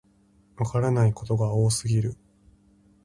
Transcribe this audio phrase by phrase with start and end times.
[0.57, 2.15] わからないことが多すぎる